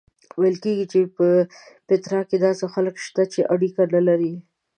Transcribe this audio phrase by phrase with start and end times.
[0.39, 1.27] ویل کېږي په
[1.87, 4.33] پیترا کې داسې خلک شته چې اړیکه نه لري.